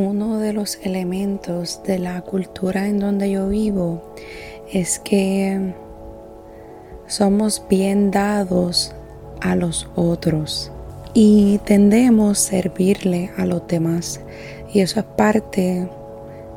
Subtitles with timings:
[0.00, 4.02] uno de los elementos de la cultura en donde yo vivo
[4.72, 5.74] es que
[7.06, 8.94] somos bien dados
[9.40, 10.72] a los otros
[11.12, 14.20] y tendemos a servirle a los demás.
[14.72, 15.88] Y eso es parte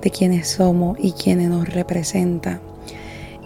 [0.00, 2.60] de quienes somos y quienes nos representa.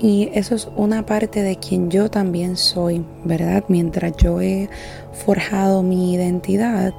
[0.00, 3.64] Y eso es una parte de quien yo también soy, ¿verdad?
[3.68, 4.68] Mientras yo he
[5.12, 6.92] forjado mi identidad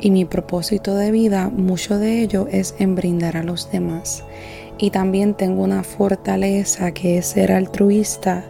[0.00, 4.24] y mi propósito de vida, mucho de ello es en brindar a los demás.
[4.78, 8.44] Y también tengo una fortaleza que es ser altruista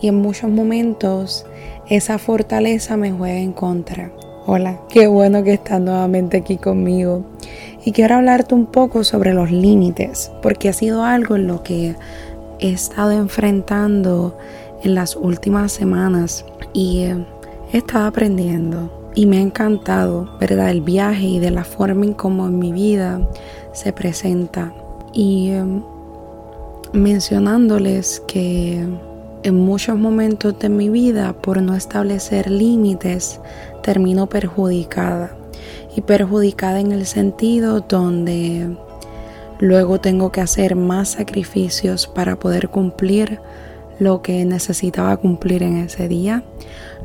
[0.00, 1.46] y en muchos momentos
[1.88, 4.10] esa fortaleza me juega en contra.
[4.46, 7.24] Hola, qué bueno que estás nuevamente aquí conmigo.
[7.84, 11.94] Y quiero hablarte un poco sobre los límites, porque ha sido algo en lo que
[12.58, 14.36] he estado enfrentando
[14.82, 17.04] en las últimas semanas y
[17.72, 19.07] he estado aprendiendo.
[19.18, 20.70] Y me ha encantado, ¿verdad?
[20.70, 23.20] El viaje y de la forma en cómo en mi vida
[23.72, 24.72] se presenta.
[25.12, 25.82] Y em,
[26.92, 28.86] mencionándoles que
[29.42, 33.40] en muchos momentos de mi vida, por no establecer límites,
[33.82, 35.36] termino perjudicada.
[35.96, 38.68] Y perjudicada en el sentido donde
[39.58, 43.40] luego tengo que hacer más sacrificios para poder cumplir
[43.98, 46.44] lo que necesitaba cumplir en ese día.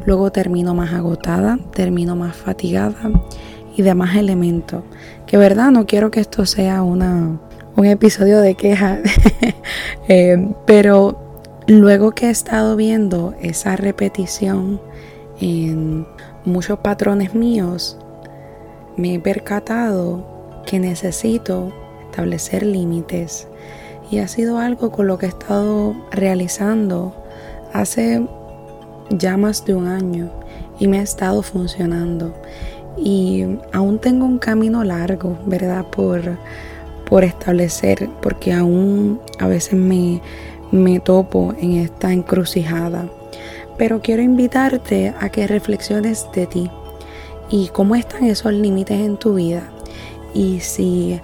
[0.06, 3.12] Luego termino más agotada, termino más fatigada
[3.76, 4.84] y demás elementos.
[5.26, 7.40] Que verdad, no quiero que esto sea una,
[7.76, 9.00] un episodio de queja,
[10.08, 11.24] eh, pero
[11.68, 14.82] Luego que he estado viendo esa repetición
[15.40, 16.06] en
[16.44, 17.98] muchos patrones míos,
[18.98, 21.72] me he percatado que necesito
[22.04, 23.48] establecer límites.
[24.14, 27.16] Y ha sido algo con lo que he estado realizando
[27.74, 28.24] hace
[29.10, 30.30] ya más de un año
[30.78, 32.32] y me ha estado funcionando.
[32.96, 35.88] Y aún tengo un camino largo, ¿verdad?
[35.88, 36.38] Por,
[37.10, 40.22] por establecer, porque aún a veces me,
[40.72, 43.10] me topo en esta encrucijada.
[43.80, 46.70] Pero quiero invitarte a que reflexiones de ti
[47.50, 49.64] y cómo están esos límites en tu vida.
[50.36, 51.20] Y si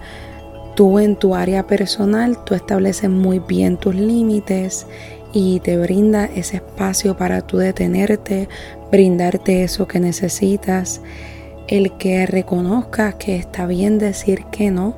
[0.79, 4.87] tú en tu área personal, tú estableces muy bien tus límites
[5.33, 8.47] y te brinda ese espacio para tú detenerte,
[8.89, 11.01] brindarte eso que necesitas,
[11.67, 14.95] el que reconozcas que está bien decir que no,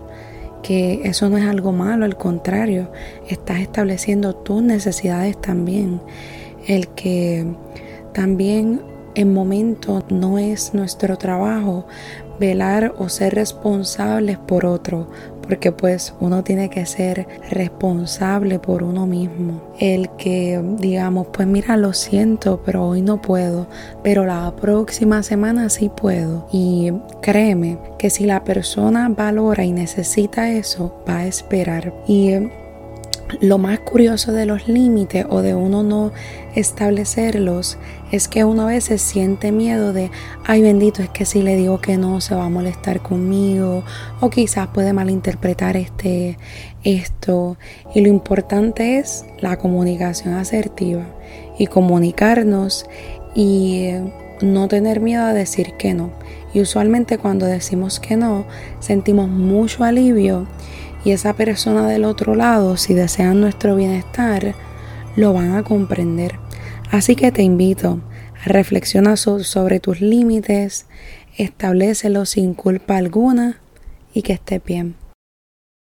[0.61, 2.91] que eso no es algo malo, al contrario,
[3.27, 5.99] estás estableciendo tus necesidades también.
[6.67, 7.55] El que
[8.13, 8.83] también
[9.15, 11.87] en momentos no es nuestro trabajo
[12.39, 15.07] velar o ser responsables por otro,
[15.51, 19.61] porque pues uno tiene que ser responsable por uno mismo.
[19.77, 23.67] El que digamos, pues mira, lo siento, pero hoy no puedo,
[24.01, 26.47] pero la próxima semana sí puedo.
[26.53, 31.93] Y créeme que si la persona valora y necesita eso, va a esperar.
[32.07, 32.31] Y
[33.39, 36.11] lo más curioso de los límites o de uno no
[36.55, 37.77] establecerlos
[38.11, 40.11] es que uno a veces siente miedo de,
[40.45, 43.83] ay bendito, es que si le digo que no se va a molestar conmigo
[44.19, 46.37] o quizás puede malinterpretar este
[46.83, 47.57] esto
[47.95, 51.05] y lo importante es la comunicación asertiva
[51.57, 52.85] y comunicarnos
[53.33, 56.09] y eh, no tener miedo a decir que no.
[56.53, 58.45] Y usualmente cuando decimos que no,
[58.79, 60.47] sentimos mucho alivio
[61.03, 64.53] y esa persona del otro lado, si desean nuestro bienestar,
[65.15, 66.35] lo van a comprender.
[66.91, 67.99] Así que te invito
[68.43, 70.85] a reflexionar sobre tus límites,
[71.37, 73.59] establecelo sin culpa alguna
[74.13, 75.00] y que estés bien.